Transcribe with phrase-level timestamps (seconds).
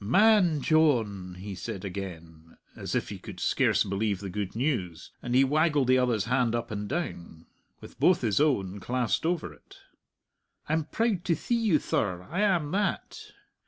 [0.03, 5.35] "Man Dyohn!" he said again, as if he could scarce believe the good news, and
[5.35, 7.45] he waggled the other's hand up and down,
[7.81, 9.77] with both his own clasped over it.
[10.67, 13.19] "I'm proud to thee you, thir; I am that.